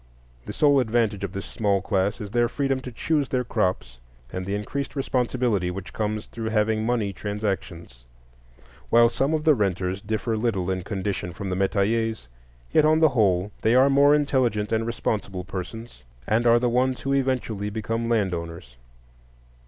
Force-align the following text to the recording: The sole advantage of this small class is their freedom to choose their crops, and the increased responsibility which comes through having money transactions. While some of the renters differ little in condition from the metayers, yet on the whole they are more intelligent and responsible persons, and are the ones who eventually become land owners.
The 0.47 0.51
sole 0.53 0.79
advantage 0.79 1.23
of 1.23 1.31
this 1.33 1.45
small 1.45 1.79
class 1.79 2.19
is 2.19 2.31
their 2.31 2.49
freedom 2.49 2.79
to 2.79 2.91
choose 2.91 3.29
their 3.29 3.43
crops, 3.43 3.99
and 4.33 4.47
the 4.47 4.55
increased 4.55 4.95
responsibility 4.95 5.69
which 5.69 5.93
comes 5.93 6.25
through 6.25 6.49
having 6.49 6.83
money 6.83 7.13
transactions. 7.13 8.05
While 8.89 9.09
some 9.09 9.35
of 9.35 9.43
the 9.43 9.53
renters 9.53 10.01
differ 10.01 10.35
little 10.35 10.71
in 10.71 10.81
condition 10.81 11.33
from 11.33 11.51
the 11.51 11.55
metayers, 11.55 12.29
yet 12.71 12.83
on 12.83 12.97
the 12.99 13.09
whole 13.09 13.51
they 13.61 13.75
are 13.75 13.91
more 13.91 14.15
intelligent 14.15 14.71
and 14.71 14.87
responsible 14.87 15.43
persons, 15.43 16.03
and 16.25 16.47
are 16.47 16.57
the 16.57 16.67
ones 16.67 17.01
who 17.01 17.13
eventually 17.13 17.69
become 17.69 18.09
land 18.09 18.33
owners. 18.33 18.77